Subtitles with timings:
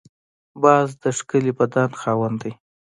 [0.61, 2.53] باز د ښکلي بدن خاوند دی